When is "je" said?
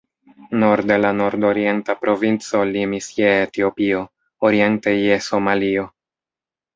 3.17-3.29, 5.01-5.19